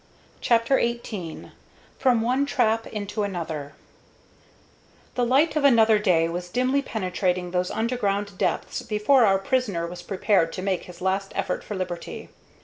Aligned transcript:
CHAPTER 0.41 0.79
XVIII 0.79 1.51
FROM 1.99 2.21
ONE 2.23 2.47
TRAP 2.47 2.87
INTO 2.87 3.21
ANOTHER 3.21 3.73
The 5.13 5.23
light 5.23 5.55
of 5.55 5.63
another 5.63 5.99
day 5.99 6.27
was 6.27 6.49
dimly 6.49 6.81
penetrating 6.81 7.51
those 7.51 7.69
underground 7.69 8.35
depths 8.39 8.81
before 8.81 9.25
our 9.25 9.37
prisoner 9.37 9.85
was 9.85 10.01
prepared 10.01 10.51
to 10.53 10.63
make 10.63 10.85
his 10.85 11.01
last 11.01 11.31
effort 11.35 11.63
for 11.63 11.75
liberty. 11.75 12.29